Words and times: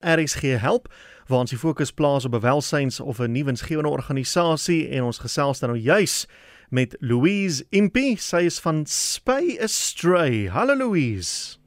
RSG 0.00 0.40
help 0.62 0.86
waar 1.26 1.42
ons 1.42 1.50
die 1.50 1.58
fokus 1.58 1.90
plaas 1.92 2.24
op 2.24 2.36
welsyns 2.42 3.00
of 3.00 3.18
'n 3.18 3.32
nuwensgewende 3.32 3.90
organisasie 3.90 4.88
en 4.88 5.02
ons 5.02 5.18
gesels 5.18 5.58
dan 5.58 5.70
nou 5.70 5.82
juis 5.82 6.26
met 6.70 6.96
Louise 7.00 7.66
Impie, 7.70 8.16
sy 8.16 8.36
is 8.36 8.60
van 8.60 8.86
Spay 8.86 9.58
Astray. 9.60 10.46
Hallo 10.46 10.74
Louise. 10.74 11.58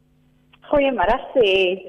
Goeiemôre 0.62 1.20
sê. 1.34 1.82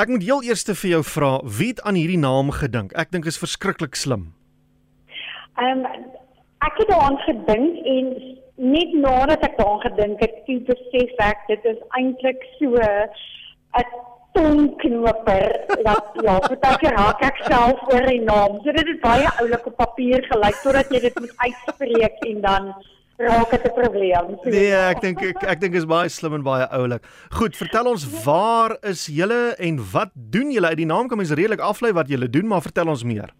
Ek 0.00 0.08
moet 0.08 0.22
heel 0.22 0.42
eers 0.42 0.62
vir 0.62 0.90
jou 0.90 1.02
vra, 1.04 1.40
wie 1.44 1.68
het 1.68 1.82
aan 1.82 1.94
hierdie 1.94 2.18
naam 2.18 2.50
gedink? 2.50 2.92
Ek 2.92 3.10
dink 3.10 3.24
is 3.24 3.38
verskriklik 3.38 3.94
slim. 3.94 4.34
Ehm 5.56 5.84
um, 5.84 5.86
ek 6.60 6.76
het 6.76 6.88
daaraan 6.88 7.18
gedink 7.18 7.86
en 7.86 8.06
net 8.56 8.92
nadat 8.92 9.42
ek 9.42 9.56
daaraan 9.56 9.80
gedink 9.80 10.20
het, 10.20 10.34
het 10.46 10.48
ek 10.48 10.66
besef 10.66 11.10
ek 11.18 11.38
dit 11.48 11.64
is 11.64 11.80
eintlik 11.96 12.44
so 12.58 12.76
'n 12.76 14.12
tongknoper 14.34 15.52
dat 15.86 16.10
ja, 16.26 16.38
partykeer 16.38 16.96
haak 16.98 17.22
ek 17.26 17.38
self 17.46 17.84
oor 17.92 18.08
die 18.08 18.22
naam. 18.24 18.58
So 18.64 18.74
dit 18.76 18.90
is 18.94 18.98
baie 19.02 19.30
oulik 19.42 19.68
op 19.70 19.78
papier 19.82 20.26
gelyk 20.32 20.58
totdat 20.62 20.90
jy 20.94 21.00
dit 21.06 21.22
moet 21.22 21.34
uitspreek 21.46 22.20
en 22.30 22.42
dan 22.48 22.74
raak 23.16 23.50
dit 23.50 23.64
'n 23.64 23.74
probleem. 23.74 24.26
So, 24.42 24.50
nee, 24.50 24.74
ek 24.74 25.00
dink 25.00 25.22
ek 25.22 25.44
ek 25.54 25.60
dink 25.60 25.74
is 25.74 25.86
baie 25.86 26.08
slim 26.08 26.34
en 26.34 26.42
baie 26.42 26.66
oulik. 26.70 27.06
Goed, 27.30 27.56
vertel 27.56 27.86
ons 27.86 28.04
waar 28.24 28.76
is 28.82 29.06
julle 29.06 29.54
en 29.58 29.78
wat 29.92 30.10
doen 30.14 30.50
julle 30.50 30.66
uit 30.66 30.82
die 30.82 30.90
naam 30.90 31.08
kan 31.08 31.18
mens 31.18 31.32
redelik 31.32 31.60
aflei 31.60 31.92
wat 31.92 32.08
julle 32.08 32.28
doen, 32.28 32.46
maar 32.46 32.62
vertel 32.62 32.88
ons 32.88 33.04
meer. 33.04 33.30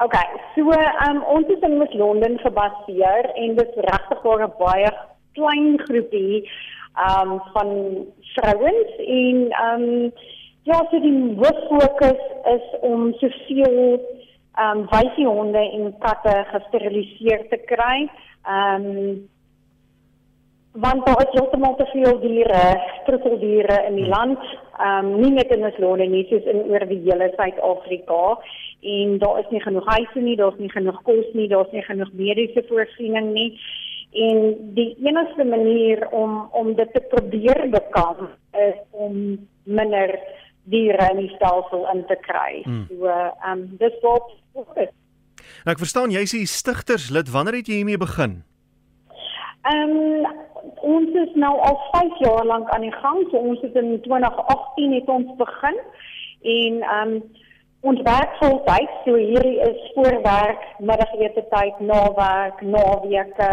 OK, 0.00 0.16
so 0.56 0.72
um, 1.08 1.22
ons 1.28 1.48
is 1.52 1.60
in 1.60 1.78
Wes 1.78 1.92
Londen 1.92 2.38
gebaseer 2.38 3.26
en 3.36 3.56
dit 3.56 3.68
is 3.68 3.84
regtig 3.84 4.24
'n 4.24 4.52
baie 4.58 4.90
klein 5.36 5.78
groepie 5.84 6.48
um 6.98 7.40
van 7.52 7.70
vrouens 8.34 8.96
en 8.98 9.36
um 9.66 10.12
ja, 10.62 10.86
so 10.90 11.00
die 11.00 11.34
hooffokus 11.36 12.22
is 12.54 12.80
om 12.80 13.12
soveel 13.20 14.00
um 14.60 14.86
wysie 14.90 15.26
honde 15.26 15.62
en 15.72 15.92
katte 15.98 16.34
gesteriliseer 16.52 17.46
te 17.48 17.60
kry. 17.66 18.08
Um 18.46 19.28
want 20.72 21.06
daar 21.06 21.18
is 21.26 21.32
heeltemal 21.34 21.74
te 21.76 21.86
veel 21.90 22.20
diere, 22.20 22.64
troeteldiere 23.06 23.80
in 23.88 23.96
die 23.98 24.06
land, 24.06 24.38
um 24.78 25.16
nie 25.20 25.32
net 25.34 25.50
in 25.50 25.64
Weslonde 25.66 26.06
nie, 26.06 26.26
soos 26.30 26.46
in 26.46 26.62
oor 26.70 26.86
die 26.86 27.00
hele 27.08 27.32
Suid-Afrika. 27.36 28.38
En 28.80 29.18
daar 29.18 29.40
is 29.40 29.50
nie 29.50 29.60
genoeg 29.60 29.86
huise 29.86 30.20
nie, 30.20 30.36
daar's 30.36 30.58
nie 30.58 30.70
genoeg 30.70 31.02
kos 31.02 31.26
nie, 31.34 31.48
daar's 31.48 31.72
nie 31.72 31.82
genoeg 31.82 32.12
mediese 32.12 32.62
voorsiening 32.68 33.32
nie 33.34 33.50
en 34.10 34.38
die 34.74 34.96
enigste 35.06 35.44
manier 35.44 36.08
om 36.10 36.48
om 36.52 36.74
dit 36.74 36.92
te 36.92 37.00
probeer 37.00 37.68
bekam 37.70 38.28
is 38.58 38.78
om 38.90 39.38
minder 39.62 40.18
diere 40.70 41.10
in 41.10 41.22
die 41.24 41.32
stelsel 41.36 41.86
in 41.94 42.04
te 42.06 42.16
kry. 42.26 42.62
Hmm. 42.64 42.86
So 42.88 43.06
ehm 43.06 43.50
um, 43.52 43.66
dis 43.78 43.96
wat 44.02 44.32
fokus. 44.54 44.92
Ek 45.64 45.78
verstaan 45.78 46.10
jy 46.14 46.24
is 46.26 46.34
die 46.34 46.46
stigterslid. 46.46 47.30
Wanneer 47.30 47.60
het 47.60 47.68
jy 47.70 47.82
hiermee 47.82 48.00
begin? 48.00 48.40
Ehm 49.70 49.96
um, 49.96 50.38
ons 50.80 51.16
is 51.22 51.34
nou 51.34 51.52
al 51.60 51.76
5 51.92 52.18
jaar 52.24 52.46
lank 52.46 52.70
aan 52.74 52.86
die 52.86 52.96
gang. 52.98 53.22
So 53.30 53.38
ons 53.38 53.60
het 53.62 53.76
in 53.76 54.00
2018 54.06 54.96
het 54.98 55.08
ons 55.08 55.36
begin 55.38 55.78
en 56.42 56.82
ehm 56.82 57.14
um, 57.14 57.22
ons 57.80 58.00
werk 58.04 58.34
voltyds. 58.40 58.96
So 59.04 59.16
hierdie 59.16 59.60
is 59.64 59.92
voorwerk, 59.94 60.64
middagete 60.78 61.46
tyd, 61.52 61.78
nawerk, 61.80 62.60
naweke. 62.60 63.52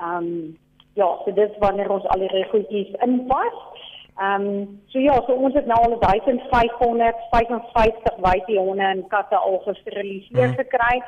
Ehm 0.00 0.16
um, 0.16 0.58
ja, 0.94 1.18
so 1.24 1.32
dit 1.32 1.58
wanneer 1.58 1.90
ons 1.90 2.06
al 2.12 2.24
die 2.24 2.32
regoetjies 2.32 2.92
inpas. 3.06 3.56
Ehm 4.20 4.46
um, 4.46 4.80
so 4.92 4.98
ja, 4.98 5.16
so 5.26 5.32
ons 5.32 5.54
het 5.54 5.66
nou 5.66 5.80
al 5.84 5.98
1555 6.04 8.22
wyse 8.26 8.58
honde 8.58 8.86
en 8.92 9.08
katte 9.08 9.36
al 9.36 9.60
gesteriliseer 9.66 10.48
mm. 10.48 10.56
gekry. 10.62 11.02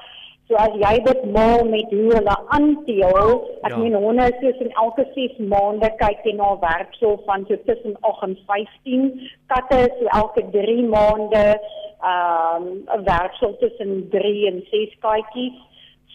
So 0.49 0.59
as 0.61 0.75
jy 0.77 0.97
dit 1.07 1.21
maal 1.35 1.63
met 1.71 1.93
hoe 1.95 2.11
hulle 2.13 2.35
aanteel, 2.57 3.21
ek 3.63 3.73
ja. 3.73 3.79
meen 3.79 3.95
honde 3.97 4.27
soos 4.41 4.59
in 4.65 4.73
elke 4.85 5.05
6 5.15 5.39
maande 5.53 5.89
kyk 6.01 6.27
jy 6.29 6.35
na 6.37 6.51
werksel 6.65 7.17
van 7.29 7.47
so 7.49 7.59
tussen 7.69 7.95
8 8.11 8.27
en 8.29 8.35
15. 8.51 9.07
Katte 9.53 9.79
so 9.99 10.11
elke 10.21 10.45
3 10.57 10.89
maande 10.97 11.45
ehm 11.53 12.57
um, 12.57 12.67
'n 12.97 13.05
werksel 13.09 13.57
tussen 13.65 13.95
3 14.17 14.35
en 14.51 14.61
6 14.71 14.99
katjies. 15.07 15.57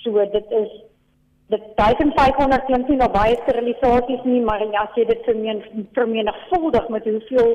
So 0.03 0.25
dit 0.37 0.51
is 0.61 0.71
dit 1.53 1.63
1500 1.79 2.65
klink 2.67 2.87
nie 2.87 2.99
nou 2.99 3.09
baie 3.11 3.35
sterilisasies 3.41 4.23
nie, 4.27 4.41
maar 4.43 4.61
as 4.83 4.95
jy 4.99 5.05
dit 5.07 5.21
vermeen 5.29 5.61
vermenigvuldig 5.95 6.89
met 6.89 7.07
hoeveel 7.07 7.53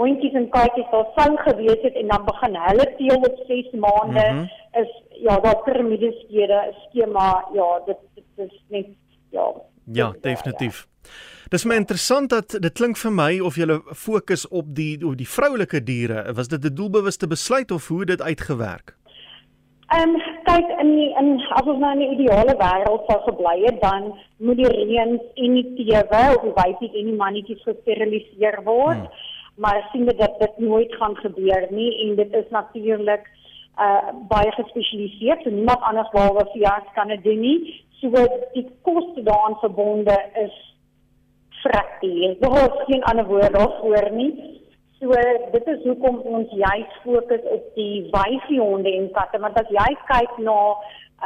hondjies 0.00 0.36
en 0.40 0.48
katjies 0.52 0.90
daar 0.92 1.08
sou 1.16 1.36
gewees 1.44 1.82
het 1.84 1.94
en 2.00 2.12
dan 2.12 2.24
begin 2.24 2.56
hulle 2.66 2.86
teel 2.98 3.28
op 3.28 3.38
6 3.48 3.70
maande 3.84 4.26
mm 4.32 4.38
-hmm. 4.38 4.82
is 4.82 4.92
ja, 5.26 5.40
daar 5.40 5.62
piramideskede 5.64 6.74
skema, 6.82 7.44
ja, 7.52 7.68
dit 7.86 7.96
dit 8.14 8.50
is 8.50 8.62
net 8.68 8.86
ja. 9.30 9.52
Ja, 9.92 10.14
definitief. 10.20 10.86
Ja. 10.86 11.10
Dis 11.48 11.64
my 11.64 11.76
interessant 11.78 12.30
dat 12.30 12.56
dit 12.60 12.72
klink 12.74 12.98
vir 12.98 13.12
my 13.14 13.38
of 13.40 13.56
jy 13.56 13.78
fokus 13.94 14.48
op 14.48 14.74
die 14.74 14.98
op 15.06 15.14
die 15.16 15.28
vroulike 15.28 15.82
diere. 15.82 16.32
Was 16.34 16.48
dit 16.48 16.64
'n 16.64 16.74
doelbewuste 16.74 17.26
besluit 17.26 17.70
of 17.70 17.88
hoe 17.88 18.04
dit 18.04 18.22
uitgewerk? 18.22 18.96
Ehm 19.94 20.16
um, 20.16 20.22
kyk 20.42 20.70
in 20.82 20.88
die, 20.96 21.10
in 21.14 21.28
as 21.54 21.68
ons 21.70 21.78
nou 21.78 21.92
in 21.94 22.00
'n 22.02 22.14
ideale 22.14 22.54
wêreld 22.58 23.04
sou 23.06 23.18
gebly 23.26 23.58
het, 23.64 23.76
dan 23.80 24.08
moet 24.42 24.56
die 24.58 24.70
reëns 24.72 25.22
en 25.44 25.54
die 25.58 25.68
teewe 25.78 26.22
of 26.34 26.42
die 26.42 26.56
wyfies 26.56 26.96
en 27.00 27.06
die 27.10 27.20
mannetjies 27.20 27.62
gesteriliseer 27.62 28.58
word. 28.64 29.04
Hmm. 29.04 29.12
Maar 29.62 29.88
sien 29.92 30.04
dit 30.06 30.18
dat 30.18 30.40
dit 30.40 30.58
nooit 30.58 30.94
gaan 30.94 31.16
gebeur 31.16 31.66
nie 31.70 31.92
en 32.02 32.16
dit 32.16 32.34
is 32.34 32.48
natuurlik 32.50 33.30
uh 33.78 34.10
baie 34.28 34.52
gespesialiseer, 34.58 35.38
so 35.42 35.50
niemand 35.50 35.80
anders 35.80 36.10
behalwe 36.10 36.46
Fiat 36.52 36.90
kan 36.94 37.08
dit 37.08 37.22
doen 37.22 37.40
nie. 37.40 37.84
So 38.00 38.10
die 38.52 38.66
koste 38.82 39.22
daaraan 39.22 39.58
verbonde 39.60 40.18
is 40.34 40.56
fraktie. 41.62 42.36
Daar 42.40 42.58
is 42.64 42.84
geen 42.86 43.04
ander 43.04 43.26
woord 43.26 43.52
daarvoor 43.52 44.10
nie. 44.10 44.32
So 45.00 45.12
dit 45.52 45.66
is 45.74 45.82
hoekom 45.84 46.22
ons 46.24 46.52
juist 46.56 46.94
fokus 47.04 47.44
op 47.52 47.66
die 47.76 48.06
wyfie 48.14 48.60
honde 48.60 48.92
en 48.96 49.10
katte 49.16 49.40
want 49.42 49.58
as 49.60 49.68
jy 49.74 49.90
kyk 50.08 50.40
na 50.46 50.56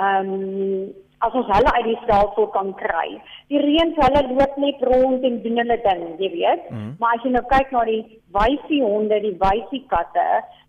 ehm 0.00 0.34
um, 0.34 0.91
as 1.20 1.34
ons 1.36 1.50
hulle 1.53 1.72
uit 1.76 1.84
die 1.84 1.98
stelsel 2.03 2.47
kan 2.54 2.70
kry. 2.81 3.08
Die 3.53 3.60
reëns 3.60 3.98
hulle 4.00 4.22
loop 4.31 4.54
net 4.62 4.81
rond 4.88 5.25
en 5.28 5.34
doen 5.44 5.60
hulle 5.60 5.76
ding, 5.84 6.04
jy 6.22 6.31
weet. 6.32 6.62
Mm. 6.72 6.94
Maar 7.03 7.19
as 7.19 7.26
jy 7.26 7.32
nou 7.34 7.42
kyk 7.50 7.75
na 7.76 7.82
die 7.88 8.00
wyfie 8.36 8.81
honde, 8.81 9.19
die 9.26 9.34
wyfie 9.42 9.82
katte, 9.92 10.25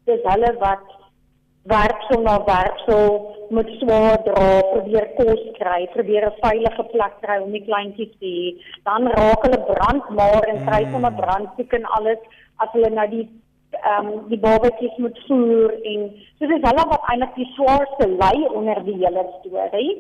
dis 0.10 0.26
hulle 0.28 0.52
wat 0.60 0.84
werk 1.64 2.00
so 2.10 2.22
na 2.22 2.40
werk 2.46 2.78
so 2.88 2.98
moet 3.52 3.70
swaar 3.80 4.18
dra, 4.24 4.62
probeer 4.72 5.08
kos 5.18 5.42
kry, 5.60 5.88
probeer 5.94 6.26
'n 6.26 6.40
veilige 6.42 6.84
plek 6.94 7.14
kry 7.22 7.38
om 7.42 7.52
die 7.52 7.66
kleintjies 7.68 8.14
te 8.20 8.26
hê. 8.26 8.48
Dan 8.84 9.08
raak 9.08 9.44
hulle 9.46 9.60
brandmaar 9.70 10.44
en 10.48 10.66
kry 10.68 10.82
mm. 10.86 10.92
sommer 10.92 11.14
brandsiek 11.22 11.74
en 11.74 11.86
alles 11.98 12.22
as 12.58 12.70
hulle 12.74 12.90
nou 12.90 13.08
die 13.08 13.28
ehm 13.72 14.08
um, 14.08 14.28
die 14.30 14.40
babatjies 14.40 14.96
moet 14.98 15.20
voer 15.28 15.72
en 15.92 16.02
so 16.40 16.48
dis 16.48 16.66
hulle 16.70 16.84
wat 16.94 17.08
eintlik 17.12 17.36
die 17.36 17.52
swaarste 17.56 18.08
ly 18.08 18.38
onder 18.60 18.84
die 18.84 18.98
hele 19.04 19.26
storie. 19.40 19.92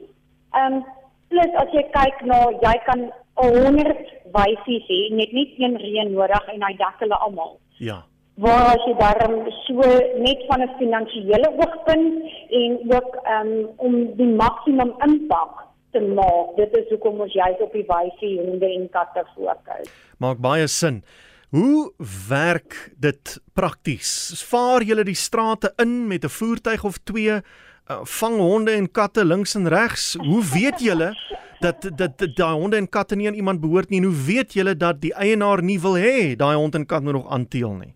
Ehm 0.53 0.73
um, 0.73 0.85
plus 1.31 1.53
as 1.63 1.75
jy 1.77 1.83
kyk 1.91 2.23
na 2.25 2.39
nou, 2.39 2.59
jy 2.63 2.77
kan 2.87 3.11
100 3.35 4.01
wyfies 4.35 4.87
hê, 4.87 4.99
net 5.15 5.31
nie 5.33 5.47
een 5.59 5.77
reën 5.79 6.11
nodig 6.13 6.49
en 6.53 6.63
hy 6.67 6.73
dak 6.79 6.99
hulle 6.99 7.19
almal. 7.27 7.57
Ja. 7.79 8.01
Waar 8.35 8.75
as 8.75 8.85
jy 8.87 8.93
daarom 8.97 9.43
so 9.67 9.81
net 10.23 10.45
van 10.47 10.61
'n 10.61 10.75
finansiële 10.77 11.49
oogpunt 11.57 12.23
en 12.49 12.79
ook 12.95 13.11
um, 13.35 13.69
om 13.77 14.15
die 14.15 14.31
maksimum 14.35 14.93
impak 15.03 15.71
te 15.91 15.99
maak. 15.99 16.55
Dit 16.55 16.75
is 16.77 16.89
hoekom 16.89 17.19
ons 17.19 17.33
juist 17.33 17.61
op 17.61 17.73
die 17.75 17.85
wyfie 17.87 18.39
honde 18.39 18.65
en 18.65 18.87
katte 18.89 19.25
fokus. 19.35 19.91
Maak 20.17 20.39
baie 20.43 20.67
sin. 20.67 21.03
Hoe 21.51 21.91
werk 22.29 22.91
dit 22.95 23.41
prakties? 23.53 24.09
Vaar 24.47 24.85
julle 24.87 25.03
die 25.03 25.17
strate 25.19 25.73
in 25.75 26.07
met 26.07 26.23
'n 26.23 26.29
voertuig 26.29 26.83
of 26.83 26.97
twee, 27.03 27.35
uh, 27.35 27.99
vang 28.03 28.37
honde 28.39 28.71
en 28.71 28.91
katte 28.91 29.25
links 29.25 29.55
en 29.55 29.67
regs? 29.67 30.15
Hoe 30.15 30.43
weet 30.53 30.79
julle 30.79 31.11
dat 31.59 31.89
dat 31.95 32.17
daai 32.35 32.55
honde 32.55 32.77
en 32.77 32.89
katte 32.89 33.15
nie 33.15 33.27
aan 33.27 33.33
iemand 33.33 33.61
behoort 33.61 33.89
nie? 33.89 33.99
En 33.99 34.05
hoe 34.05 34.23
weet 34.25 34.53
julle 34.53 34.77
dat 34.77 35.01
die 35.01 35.13
eienaar 35.13 35.63
nie 35.63 35.79
wil 35.79 35.97
hê 35.97 36.35
daai 36.35 36.55
hond 36.55 36.75
en 36.75 36.85
kat 36.85 37.03
moet 37.03 37.13
nog 37.13 37.29
aanteel 37.29 37.73
nie? 37.73 37.93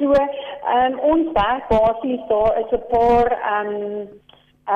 So 0.00 0.12
ehm 0.16 0.92
um, 0.92 0.98
ons 1.12 1.32
werk 1.36 1.68
basies 1.68 2.20
daar 2.28 2.54
is 2.60 2.70
'n 2.72 2.84
paar 2.92 3.28
ehm 3.52 3.68
um, 3.68 4.08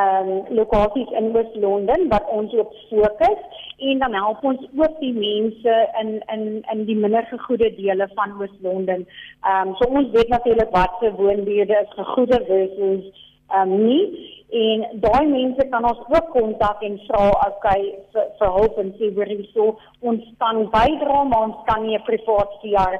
ehm 0.00 0.28
um, 0.30 0.56
lokasies 0.58 1.10
in 1.20 1.32
Wes-London 1.32 2.08
wat 2.08 2.26
ons 2.38 2.52
op 2.62 2.74
fokus 2.90 3.40
en 3.78 3.98
dan 3.98 4.14
help 4.14 4.44
ons 4.44 4.60
ook 4.76 5.00
die 5.00 5.14
mense 5.14 5.74
in 6.00 6.10
in 6.34 6.42
in 6.72 6.84
die 6.84 6.96
minder 6.96 7.24
gegoede 7.30 7.74
dele 7.74 8.08
van 8.14 8.38
Wes-London. 8.38 9.06
Ehm 9.42 9.68
um, 9.68 9.74
so 9.76 9.88
ons 9.88 10.10
weet 10.10 10.28
natuurlik 10.28 10.70
wat 10.70 10.92
se 11.00 11.14
woonbuurte 11.14 11.78
is 11.84 11.96
gegoede 12.02 12.44
versus 12.50 13.02
ehm 13.48 13.72
um, 13.72 13.84
nie 13.84 14.04
en 14.50 14.86
daai 15.00 15.26
mense 15.26 15.68
kan 15.68 15.84
ons 15.84 16.00
ook 16.16 16.30
kontak 16.36 16.82
en 16.82 17.00
vra 17.08 17.26
okay 17.48 17.80
vir, 18.12 18.26
vir 18.38 18.50
hulp 18.58 18.78
en 18.78 18.94
sê 18.98 19.14
hoor 19.14 19.30
hierso 19.36 19.64
ons 20.00 20.22
kan 20.38 20.64
bydra 20.78 21.24
maar 21.24 21.42
ons 21.48 21.60
kan 21.64 21.82
nie 21.86 21.96
'n 21.96 22.08
privaat 22.10 22.50
VR 22.60 22.94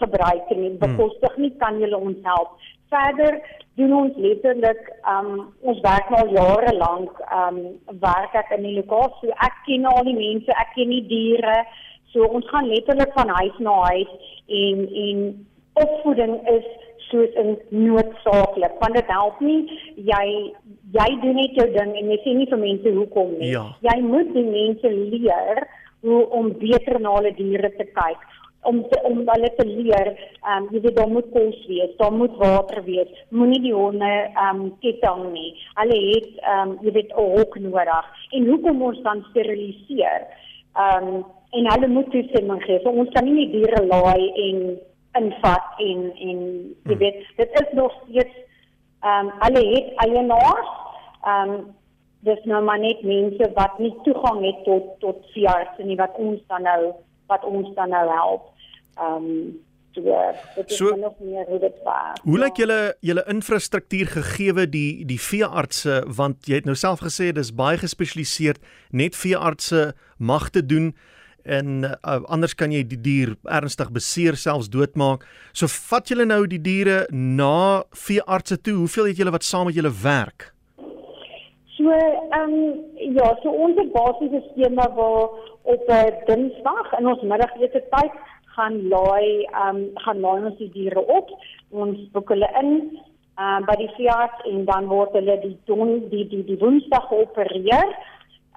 gebruik 0.00 0.50
nie. 0.56 0.74
Bekostig 0.80 1.36
nie 1.36 1.52
kan 1.62 1.80
julle 1.82 2.00
ons 2.10 2.18
help. 2.26 2.56
Verder 2.92 3.40
doen 3.78 3.92
ons 3.94 4.16
letterlik 4.16 4.88
um 5.12 5.28
ons 5.60 5.82
werk 5.84 6.08
nou 6.14 6.24
jare 6.34 6.74
lank 6.78 7.20
um 7.40 7.60
werk 8.06 8.34
ek 8.42 8.56
in 8.56 8.66
die 8.68 8.78
lokasie. 8.80 9.34
Ek 9.44 9.62
ken 9.66 9.86
al 9.90 10.02
die 10.08 10.16
mense, 10.16 10.50
ek 10.64 10.74
ken 10.74 10.94
die 10.96 11.04
diere. 11.10 11.60
So 12.14 12.26
ons 12.26 12.48
gaan 12.50 12.70
letterlik 12.72 13.12
van 13.18 13.30
huis 13.40 13.62
na 13.62 13.78
huis 13.92 14.34
en 14.48 14.84
en 15.06 15.24
opvoeding 15.78 16.38
is 16.56 16.68
soos 17.10 17.36
in 17.40 17.56
noodsaaklik 17.72 18.74
want 18.82 18.96
dit 18.98 19.12
help 19.12 19.40
nie 19.44 19.60
jy 20.10 20.24
jy 20.96 21.08
doen 21.22 21.38
net 21.40 21.56
jou 21.60 21.66
ding 21.76 21.94
en 22.00 22.10
jy 22.12 22.18
sê 22.24 22.34
nie 22.36 22.48
vir 22.50 22.60
mense 22.64 22.94
hoekom 22.96 23.34
nie 23.40 23.52
ja. 23.54 23.64
jy 23.86 23.96
moet 24.04 24.32
die 24.36 24.46
mense 24.48 24.92
leer 24.96 25.62
hoe 26.06 26.20
om 26.40 26.50
beter 26.60 27.00
na 27.04 27.14
hulle 27.18 27.32
diere 27.38 27.70
te 27.78 27.88
kyk 27.96 28.26
om 28.62 28.82
te, 28.88 29.00
om 29.02 29.22
hulle 29.28 29.50
te 29.56 29.66
leer 29.66 30.08
ehm 30.08 30.64
um, 30.64 30.68
jy 30.74 30.80
weet 30.80 30.96
daar 30.96 31.10
moet 31.10 31.30
kos 31.32 31.58
wees 31.70 31.94
daar 32.00 32.12
moet 32.12 32.34
water 32.42 32.82
wees. 32.84 33.10
Moenie 33.30 33.60
die 33.62 33.74
honde 33.74 34.10
ehm 34.10 34.60
um, 34.62 34.62
ketting 34.82 35.24
nie. 35.32 35.50
Hulle 35.80 35.98
het 36.10 36.28
ehm 36.42 36.74
um, 36.74 36.76
jy 36.82 36.92
weet 36.98 37.14
'n 37.14 37.30
hok 37.38 37.58
nodig. 37.58 38.06
En 38.30 38.50
hoekom 38.50 38.82
ons 38.82 39.00
dan 39.06 39.24
steriliseer? 39.30 40.26
Ehm 40.74 41.06
um, 41.06 41.24
en 41.50 41.70
hulle 41.72 41.88
moet 41.88 42.10
toestemming 42.10 42.62
gee. 42.62 42.80
So 42.82 42.90
ons 42.90 43.10
kan 43.14 43.24
nie 43.24 43.46
die 43.46 43.50
diere 43.56 43.86
laai 43.86 44.32
en 44.46 44.78
invat 45.18 45.80
en 45.80 46.04
en 46.12 46.38
jy 46.84 46.94
hmm. 46.94 46.98
weet 46.98 47.24
dit 47.36 47.60
is 47.62 47.72
nog 47.72 47.92
steeds 48.02 48.36
ehm 49.02 49.26
um, 49.26 49.32
alle 49.38 49.66
het 49.74 49.92
eienaars. 50.04 50.72
Ehm 51.24 51.50
um, 51.50 51.66
dis 52.26 52.40
nou 52.50 52.62
maar 52.64 52.78
net 52.78 53.02
mense 53.02 53.50
wat 53.54 53.78
nie 53.78 53.94
toegang 54.02 54.40
het 54.44 54.64
tot 54.64 54.86
tot 54.98 55.26
veeartse 55.34 55.84
nie 55.86 55.96
wat 55.96 56.16
ons 56.18 56.40
dan 56.50 56.62
nou 56.66 56.92
wat 57.28 57.44
ons 57.44 57.74
dan 57.78 57.94
nou 57.94 58.06
help 58.10 58.52
ehm 58.98 59.24
um, 59.24 59.58
so 59.98 60.02
dit 60.54 60.70
is 60.70 60.76
so, 60.76 60.94
nog 60.96 61.14
meer 61.18 61.44
hoe 61.48 61.58
dit 61.58 61.76
was 61.84 62.20
hoe 62.22 62.38
lyk 62.38 62.56
julle 62.60 62.80
julle 63.00 63.24
infrastruktuur 63.26 64.10
gegeewe 64.16 64.66
die 64.70 65.04
die 65.08 65.20
veeartse 65.20 66.02
want 66.20 66.46
jy 66.50 66.60
het 66.60 66.68
nou 66.68 66.76
self 66.78 67.02
gesê 67.04 67.32
dis 67.34 67.54
baie 67.54 67.80
gespesialiseerd 67.80 68.60
net 68.90 69.16
veeartse 69.16 69.92
mag 70.18 70.50
te 70.54 70.64
doen 70.66 70.92
en 71.48 71.84
uh, 71.84 72.18
anders 72.28 72.54
kan 72.54 72.72
jy 72.74 72.82
die 72.84 73.00
dier 73.00 73.34
ernstig 73.48 73.88
beseer 73.94 74.36
selfs 74.36 74.68
doodmaak. 74.68 75.24
So 75.56 75.70
vat 75.88 76.10
julle 76.12 76.26
nou 76.28 76.42
die 76.50 76.60
diere 76.60 77.06
na 77.12 77.84
veeartse 77.96 78.58
toe. 78.60 78.76
Hoeveel 78.82 79.10
het 79.10 79.22
julle 79.22 79.32
wat 79.32 79.46
saam 79.46 79.70
met 79.70 79.78
julle 79.78 79.92
werk? 80.02 80.50
So 81.78 81.90
ehm 81.90 82.42
um, 82.42 82.54
ja, 83.14 83.26
so 83.42 83.50
ons 83.54 83.76
basiese 83.94 84.40
skema 84.50 84.88
waar 84.96 85.28
op 85.62 85.84
'n 85.86 85.92
uh, 85.94 86.24
Dinsdag 86.26 86.88
in 86.98 87.06
ons 87.06 87.22
middagete 87.22 87.82
tyd 87.94 88.14
gaan 88.54 88.88
laai 88.88 89.46
ehm 89.46 89.76
um, 89.76 89.90
gaan 89.94 90.20
laai 90.20 90.44
ons 90.48 90.58
die 90.58 90.72
diere 90.74 91.06
op. 91.18 91.30
Ons 91.70 91.98
boek 92.12 92.28
hulle 92.34 92.50
in 92.62 92.70
uh, 93.38 93.60
by 93.68 93.76
die 93.82 93.92
veearts 93.94 94.42
en 94.50 94.64
dan 94.64 94.90
word 94.90 95.14
hulle 95.20 95.38
die 95.46 95.56
don 95.70 96.08
die 96.10 96.26
die 96.32 96.44
die 96.50 96.58
Woensdag 96.58 97.06
geopereer 97.12 97.94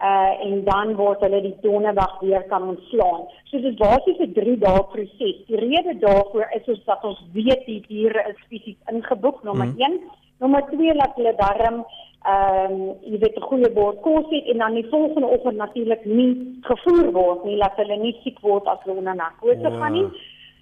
uh 0.09 0.33
en 0.47 0.63
dan 0.65 0.95
word 0.97 1.21
hulle 1.21 1.41
die 1.41 1.57
donderdag 1.61 2.19
weer 2.25 2.43
kan 2.49 2.63
ontslaan. 2.73 3.27
So 3.49 3.57
dit 3.57 3.71
is 3.71 3.77
basies 3.77 4.19
'n 4.19 4.33
3 4.33 4.57
dae 4.65 4.83
proses. 4.93 5.37
Die 5.47 5.61
rede 5.67 5.93
daarvoor 5.99 6.47
is 6.57 6.67
ons 6.73 6.83
dat 6.85 7.03
ons 7.03 7.21
weet 7.33 7.65
die 7.65 7.83
diere 7.87 8.25
is 8.31 8.39
fisies 8.49 8.81
ingeboek 8.91 9.43
nommer 9.43 9.69
1. 9.77 9.77
Mm. 9.77 10.09
Nommer 10.39 10.63
2 10.71 10.95
laat 10.95 11.15
hulle 11.15 11.35
darm 11.37 11.85
ehm 12.25 12.73
um, 12.73 12.95
jy 13.01 13.17
weet 13.19 13.37
'n 13.37 13.47
goeie 13.49 13.69
bord 13.71 14.01
kos 14.01 14.31
eet 14.31 14.47
en 14.53 14.57
dan 14.57 14.73
die 14.73 14.89
volgende 14.89 15.27
oggend 15.27 15.57
natuurlik 15.57 16.05
nie 16.05 16.59
gevoer 16.61 17.11
word 17.11 17.43
nie, 17.43 17.57
laat 17.57 17.75
hulle 17.75 17.97
nie 17.97 18.19
siek 18.23 18.39
word 18.39 18.67
as 18.67 18.83
hulle 18.83 18.97
onder 18.97 19.15
narkose 19.15 19.69
wow. 19.69 19.79
gaan 19.79 19.93
nie 19.93 20.09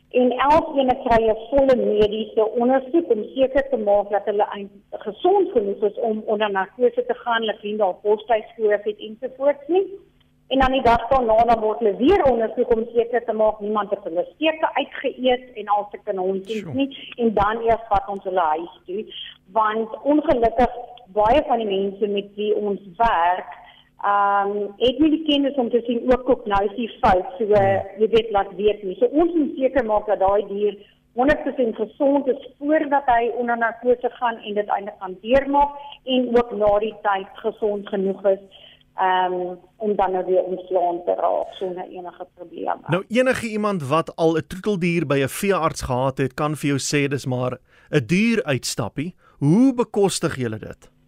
en 0.09 0.31
elkeen 0.31 0.89
kry 1.05 1.23
'n 1.29 1.41
volle 1.49 1.75
mediese 1.75 2.43
ondersoek 2.61 3.11
om 3.15 3.23
seker 3.35 3.69
te 3.69 3.77
maak 3.77 4.09
dat 4.09 4.25
hulle 4.25 4.47
gesond 4.91 5.51
genoeg 5.51 5.83
is 5.89 5.99
om 5.99 6.23
onder 6.25 6.51
narkose 6.51 7.05
te 7.05 7.13
gaan, 7.13 7.41
hulle 7.41 7.57
vriende 7.59 7.85
op 7.85 8.01
posthuisskoor 8.01 8.71
het 8.71 8.99
ensovoorts 8.99 9.67
nie. 9.67 9.85
En 10.47 10.59
dan 10.59 10.71
die 10.71 10.81
dag 10.81 11.07
daarna 11.07 11.43
dan 11.43 11.59
word 11.59 11.79
hulle 11.79 11.95
weer 11.95 12.23
ondersoek 12.31 12.71
om 12.75 12.87
seker 12.93 13.23
te 13.25 13.33
maak 13.33 13.59
niemand 13.59 13.89
het 13.89 14.03
hulle 14.03 14.25
steke 14.33 14.69
uitgeëet 14.73 15.53
en 15.53 15.67
al 15.67 15.87
se 15.91 15.97
kan 16.03 16.17
hondjies 16.17 16.65
nie 16.73 17.13
en 17.15 17.33
dan 17.33 17.61
eers 17.61 17.85
vat 17.89 18.07
ons 18.07 18.23
hulle 18.23 18.45
huis 18.55 18.79
toe 18.85 19.05
want 19.51 19.89
ongelukkig 20.03 20.73
baie 21.13 21.43
van 21.47 21.57
die 21.57 21.67
mense 21.67 22.07
met 22.07 22.35
wie 22.35 22.55
ons 22.55 22.81
werk 22.97 23.57
Ehm 23.99 24.51
um, 24.51 24.67
ek 24.79 24.99
wil 25.03 25.11
die 25.11 25.25
kinders 25.27 25.57
om 25.59 25.69
te 25.69 25.81
sien 25.83 26.05
ook 26.07 26.29
ook 26.29 26.45
nou 26.47 26.59
is 26.63 26.75
die 26.77 26.87
fout 27.01 27.33
so 27.35 27.43
uh, 27.51 27.79
jy 27.99 28.07
weet 28.13 28.29
laat 28.31 28.53
weet 28.55 28.83
nie. 28.87 28.95
So 28.95 29.09
ons 29.11 29.33
moet 29.35 29.57
seker 29.59 29.83
maak 29.83 30.05
dat 30.07 30.21
daai 30.23 30.45
dier 30.47 30.77
100% 31.19 31.75
gesond 31.75 32.29
is 32.31 32.45
voordat 32.61 33.09
hy 33.11 33.27
onder 33.41 33.57
narkose 33.59 34.09
gaan 34.15 34.37
en 34.39 34.55
dit 34.55 34.71
eintlik 34.71 34.95
kan 35.01 35.17
deurmaak 35.21 35.73
en 36.15 36.29
ook 36.37 36.53
na 36.61 36.69
die 36.79 36.93
tyd 37.03 37.41
gesond 37.41 37.89
genoeg 37.91 38.21
is 38.31 38.45
um, 39.07 39.35
om 39.83 39.95
dan 39.99 40.15
nou 40.15 40.23
weer 40.29 40.47
ontslaan 40.47 41.01
te 41.03 41.15
raak 41.19 41.51
sonder 41.57 41.89
enige 41.89 42.27
probleme. 42.35 42.79
Nou 42.87 43.03
enige 43.07 43.49
iemand 43.49 43.83
wat 43.89 44.13
al 44.15 44.37
'n 44.37 44.47
troeteldier 44.47 45.07
by 45.07 45.19
'n 45.25 45.33
veearts 45.41 45.81
gehad 45.81 46.23
het, 46.23 46.33
kan 46.33 46.55
vir 46.55 46.67
jou 46.71 46.79
sê 46.79 47.07
dis 47.11 47.25
maar 47.25 47.59
'n 47.91 48.05
duur 48.05 48.43
uitstappie. 48.43 49.15
Hoe 49.39 49.73
bekostig 49.73 50.39
jy 50.39 50.49
dit? 50.49 50.98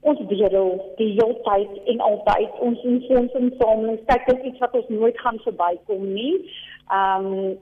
Ons 0.00 0.20
wêreld 0.30 0.82
die 0.96 1.12
hele 1.16 1.38
tyd 1.46 1.88
en 1.92 2.00
altyd 2.00 2.60
ons 2.66 2.82
en 2.84 3.00
soms 3.06 4.04
kyk 4.10 4.26
dit 4.26 4.44
iets 4.50 4.58
wat 4.64 4.74
ons 4.74 4.88
nooit 4.88 5.18
gaan 5.20 5.40
verbykom 5.44 6.12
nie. 6.12 6.34
Ehm 6.90 7.32
um, 7.32 7.56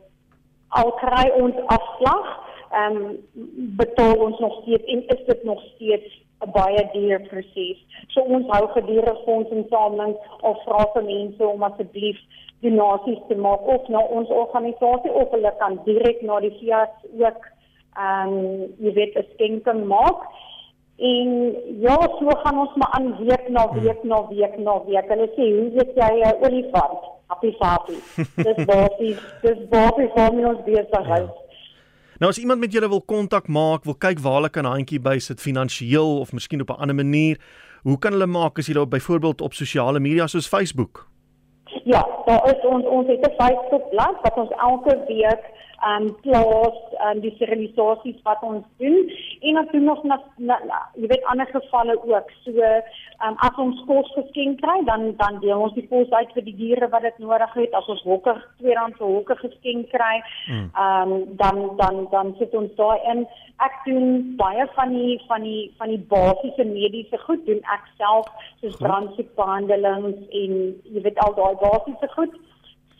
al 0.74 0.90
kry 0.98 1.28
ons 1.38 1.58
afslag, 1.70 2.30
ehm 2.74 2.96
um, 2.96 3.16
betaal 3.78 4.16
ons 4.26 4.38
nog 4.42 4.60
steeds 4.62 4.84
en 4.84 5.02
is 5.14 5.26
dit 5.26 5.44
nog 5.44 5.62
steeds 5.74 6.20
'n 6.44 6.50
baie 6.52 6.88
duur 6.92 7.20
proses. 7.28 7.78
So 8.08 8.20
ons 8.20 8.46
hou 8.48 8.68
gedurig 8.68 9.20
fondsinsameling 9.24 10.16
of 10.40 10.62
vra 10.64 10.86
vir 10.94 11.04
mense 11.04 11.46
om 11.46 11.62
asseblief 11.62 12.18
donasies 12.60 13.22
te 13.28 13.36
maak 13.36 13.66
of 13.66 13.88
na 13.88 14.00
ons 14.18 14.28
organisasie 14.28 15.12
of 15.12 15.30
hulle 15.30 15.52
kan 15.58 15.80
direk 15.84 16.22
na 16.22 16.40
die 16.40 16.54
FIAS 16.58 16.94
ook 17.12 17.42
ehm 17.96 18.28
um, 18.28 18.66
jy 18.82 18.92
weet 18.92 19.16
'n 19.16 19.26
skenking 19.34 19.86
maak. 19.86 20.20
En 20.96 21.54
ja, 21.80 21.96
so 22.18 22.30
gaan 22.42 22.58
ons 22.58 22.74
maar 22.74 22.90
aan 22.90 23.16
week 23.18 23.48
na 23.48 23.72
week 23.72 24.02
na 24.02 24.26
week 24.28 24.58
na 24.58 24.84
week. 24.84 25.08
Hulle 25.08 25.28
sê, 25.36 25.44
"Hoe 25.58 25.70
weet 25.74 25.92
jy 25.94 26.12
'n 26.20 26.26
uh, 26.26 26.42
olifant?" 26.46 27.00
Happy 27.26 27.52
Fabi. 27.58 27.98
Dis 28.46 28.64
basies, 28.66 29.18
dis 29.42 29.68
basies 29.68 30.12
van 30.14 30.44
ons 30.44 30.60
besig 30.64 31.08
is. 31.08 31.08
Ja. 31.08 31.44
Nou 32.18 32.30
as 32.30 32.38
iemand 32.38 32.60
met 32.60 32.72
julle 32.72 32.88
wil 32.88 33.02
kontak 33.02 33.48
maak, 33.48 33.84
wil 33.84 33.96
kyk 33.98 34.20
waar 34.22 34.38
hulle 34.38 34.50
kan 34.54 34.68
handjie 34.68 35.00
by 35.02 35.16
sit 35.18 35.40
finansiëel 35.42 36.20
of 36.20 36.30
miskien 36.32 36.62
op 36.62 36.70
'n 36.70 36.80
ander 36.80 36.94
manier, 36.94 37.40
hoe 37.82 37.98
kan 37.98 38.12
hulle 38.12 38.26
maak 38.26 38.58
as 38.58 38.66
jy 38.66 38.74
daar 38.74 38.88
byvoorbeeld 38.88 39.40
op 39.40 39.52
sosiale 39.52 40.00
media 40.00 40.26
soos 40.26 40.48
Facebook? 40.48 41.08
Ja, 41.84 42.06
daar 42.26 42.44
is 42.54 42.64
ons 42.64 42.86
ons 42.86 43.06
het 43.08 43.26
'n 43.26 43.34
Facebook 43.40 43.90
bladsy 43.90 44.20
wat 44.22 44.36
ons 44.36 44.50
elke 44.50 45.04
week 45.06 45.42
um 45.90 46.08
plaas 46.24 46.76
um 47.06 47.20
die 47.20 47.32
sterilisasies 47.36 48.20
wat 48.26 48.42
ons 48.42 48.64
doen 48.82 49.10
en 49.40 49.58
dan 49.58 49.68
doen 49.72 49.90
ons 49.94 50.04
na, 50.10 50.18
na, 50.36 50.58
na 50.68 50.80
jy 51.00 51.10
weet 51.12 51.26
ander 51.32 51.48
gevalle 51.52 51.96
ook. 52.00 52.30
So 52.44 52.70
um 53.26 53.38
as 53.46 53.60
ons 53.64 53.80
kos 53.88 54.10
geskenk 54.16 54.60
kry, 54.62 54.78
dan 54.88 55.12
dan 55.20 55.40
deel 55.44 55.64
ons 55.66 55.76
die 55.76 55.86
kos 55.90 56.10
uit 56.12 56.32
vir 56.36 56.46
die 56.48 56.56
diere 56.60 56.88
wat 56.94 57.06
dit 57.06 57.18
nodig 57.24 57.56
het. 57.60 57.76
As 57.76 57.90
ons 57.92 58.04
hokke 58.08 58.36
tweedehands 58.60 59.02
hokke 59.02 59.36
geskenk 59.42 59.90
kry, 59.92 60.14
mm. 60.48 60.70
um 60.86 61.36
dan 61.42 61.60
dan 61.80 62.06
dan 62.14 62.34
sit 62.38 62.54
ons 62.54 62.72
daai 62.80 63.10
in. 63.12 63.26
Ek 63.64 63.76
doen 63.86 64.34
baie 64.40 64.66
van 64.74 64.96
die 64.96 65.20
van 65.28 65.44
die 65.46 65.68
van 65.78 65.92
die 65.92 66.02
basiese 66.10 66.66
mediese 66.70 67.20
goed 67.26 67.44
doen 67.46 67.62
ek 67.76 67.86
self 68.00 68.30
soos 68.62 68.80
brandsiekbehandelings 68.80 70.24
en 70.42 70.58
jy 70.90 71.04
weet 71.06 71.22
al 71.26 71.36
daai 71.38 71.54
basiese 71.62 72.10
goed. 72.16 72.34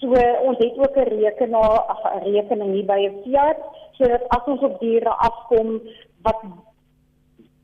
So 0.05 0.13
ons 0.49 0.59
het 0.59 0.79
ook 0.79 0.97
'n 0.97 1.09
rekenaar, 1.17 1.81
'n 2.15 2.25
rekening 2.29 2.73
hier 2.73 2.85
by 2.85 3.01
'n 3.09 3.23
Fiat 3.23 3.59
sodat 3.97 4.29
as 4.29 4.45
ons 4.47 4.61
op 4.61 4.81
diere 4.81 5.13
afkom 5.29 5.81
wat 6.23 6.41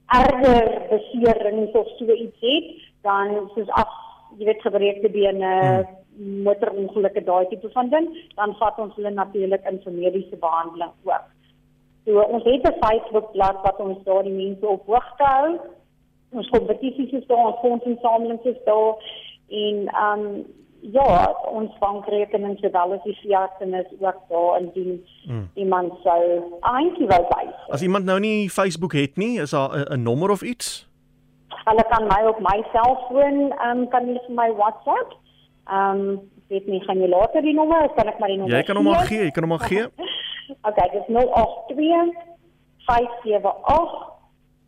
erger 0.06 0.86
beserings 0.90 1.72
of 1.72 1.88
so 1.98 2.12
iets 2.12 2.40
het, 2.40 2.66
dan 3.02 3.50
soos 3.54 3.68
af 3.68 3.90
jy 4.38 4.44
weet 4.46 4.62
gebreekte 4.62 5.10
bene, 5.10 5.50
hmm. 6.14 6.42
motorongelukke 6.46 7.24
daai 7.24 7.46
tipe 7.48 7.70
van 7.70 7.90
ding, 7.90 8.08
dan 8.34 8.54
vat 8.54 8.78
ons 8.78 8.94
hulle 8.94 9.10
natuurlik 9.10 9.64
in 9.70 9.80
vir 9.84 9.92
mediese 9.92 10.36
behandeling 10.36 10.92
ook. 11.04 11.26
So 12.04 12.22
ons 12.22 12.44
het 12.44 12.68
'n 12.68 12.78
Facebook 12.84 13.32
bladsy 13.32 13.62
wat 13.62 13.80
ons 13.80 14.04
daar 14.04 14.22
die 14.22 14.32
mense 14.32 14.66
op 14.66 14.86
hoogte 14.86 15.24
hou. 15.24 15.58
Ons 16.32 16.48
kompetisies 16.48 17.12
is 17.12 17.26
daar, 17.26 17.46
ons 17.46 17.60
fondsinsamelings 17.60 18.44
is 18.44 18.62
daar 18.64 18.94
en 19.48 19.76
ehm 19.88 20.24
um, 20.24 20.46
ja, 20.80 21.36
ons 21.52 21.72
bankrekening 21.78 22.58
sowel 22.60 22.94
as 22.96 23.02
die 23.04 23.16
fiatsenis 23.22 23.88
ook 23.98 24.20
daar 24.28 24.60
indien 24.60 25.00
hmm. 25.26 25.48
iemand 25.54 25.92
sou 26.04 26.20
eintlik 26.60 27.10
wou 27.10 27.22
wys. 27.32 27.56
As 27.68 27.82
iemand 27.82 28.04
nou 28.04 28.18
nie 28.20 28.50
Facebook 28.50 28.92
het 28.92 29.16
nie, 29.16 29.40
is 29.40 29.50
daar 29.50 29.86
'n 29.90 30.02
nommer 30.02 30.30
of 30.30 30.42
iets? 30.42 30.88
Hulle 31.64 31.84
kan 31.88 32.06
my 32.06 32.26
op 32.28 32.38
my 32.38 32.64
selfoon, 32.72 33.52
ehm 33.52 33.78
um, 33.78 33.88
kan 33.88 34.04
hulle 34.04 34.22
vir 34.26 34.34
my 34.34 34.50
WhatsApp. 34.52 35.16
Ehm 35.66 36.08
um, 36.08 36.20
weet 36.48 36.66
nie, 36.66 36.80
gaan 36.80 36.98
jy 36.98 37.08
later 37.08 37.42
die 37.42 37.54
nommer 37.54 37.84
of 37.84 37.94
kan 37.94 38.08
ek 38.08 38.18
maar 38.18 38.28
die 38.28 38.36
nommer? 38.36 38.56
Jy 38.56 38.62
kan 38.62 38.76
hom 38.76 38.84
maar 38.84 39.06
gee, 39.06 39.22
jy 39.22 39.30
kan 39.30 39.42
hom 39.42 39.58
maar 39.58 39.68
gee. 39.68 39.86
Okay, 40.62 40.88
dis 40.90 41.06
082 41.06 42.10
578 42.86 44.09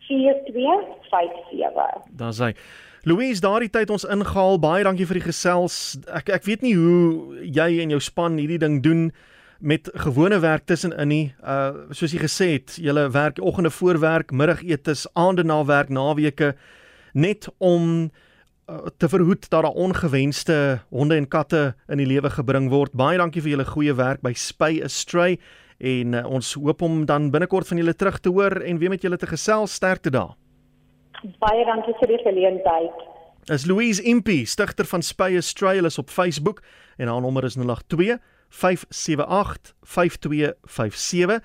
4257. 0.07 2.17
Dan 2.17 2.33
sê 2.33 2.55
Louise, 3.03 3.41
daardie 3.43 3.67
tyd 3.67 3.89
ons 3.91 4.05
ingehaal. 4.07 4.55
Baie 4.63 4.85
dankie 4.87 5.03
vir 5.09 5.17
die 5.19 5.25
gesels. 5.25 5.97
Ek 6.07 6.29
ek 6.31 6.45
weet 6.47 6.61
nie 6.63 6.71
hoe 6.79 7.41
jy 7.43 7.83
en 7.83 7.91
jou 7.91 7.99
span 7.99 8.39
hierdie 8.39 8.61
ding 8.61 8.79
doen 8.83 9.09
met 9.63 9.89
gewone 10.05 10.39
werk 10.39 10.63
tussenin 10.71 11.11
nie. 11.11 11.25
Uh 11.43 11.91
soos 11.91 12.15
jy 12.15 12.21
gesê 12.23 12.47
het, 12.55 12.77
julle 12.79 13.09
werk 13.11 13.43
oggende 13.43 13.73
voorwerk, 13.75 14.31
middagetes, 14.31 15.03
aande 15.19 15.43
na 15.43 15.59
werk, 15.67 15.91
naweke 15.91 16.53
net 17.13 17.49
om 17.59 18.07
te 18.97 19.09
verhoed 19.09 19.49
dat 19.49 19.63
daar 19.63 19.71
ongewenste 19.71 20.79
honde 20.89 21.15
en 21.15 21.27
katte 21.27 21.75
in 21.87 21.97
die 21.97 22.07
lewe 22.07 22.29
gebring 22.29 22.69
word. 22.69 22.93
Baie 22.95 23.17
dankie 23.17 23.41
vir 23.41 23.55
julle 23.57 23.65
goeie 23.67 23.95
werk 23.95 24.21
by 24.23 24.33
Spy 24.33 24.79
Astray 24.83 25.37
en 25.83 26.13
uh, 26.15 26.23
ons 26.29 26.53
hoop 26.53 26.81
om 26.81 27.05
dan 27.05 27.31
binnekort 27.31 27.67
van 27.67 27.81
julle 27.81 27.95
terug 27.95 28.19
te 28.19 28.31
hoor 28.31 28.61
en 28.63 28.79
weer 28.79 28.93
met 28.93 29.01
julle 29.03 29.17
te 29.17 29.27
gesels 29.27 29.73
sterkte 29.73 30.13
daar. 30.13 30.35
Baie 31.43 31.65
dankie 31.65 31.95
vir 31.99 32.15
die 32.15 32.21
geleentheid. 32.23 33.03
Is 33.51 33.65
Louise 33.67 34.03
Impie, 34.03 34.45
stigter 34.47 34.87
van 34.87 35.03
Spy 35.03 35.33
Australia 35.35 35.89
is 35.91 35.99
op 35.99 36.09
Facebook 36.09 36.61
en 36.97 37.07
haar 37.07 37.21
nommer 37.21 37.43
is 37.43 37.57
082 37.59 38.19
578 38.53 39.73
5257 39.81 41.41